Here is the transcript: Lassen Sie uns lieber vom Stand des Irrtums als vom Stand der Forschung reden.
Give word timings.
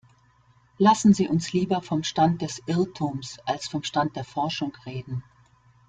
Lassen 0.79 1.13
Sie 1.13 1.27
uns 1.27 1.53
lieber 1.53 1.83
vom 1.83 2.01
Stand 2.01 2.41
des 2.41 2.63
Irrtums 2.65 3.37
als 3.45 3.67
vom 3.67 3.83
Stand 3.83 4.15
der 4.15 4.23
Forschung 4.23 4.75
reden. 4.87 5.21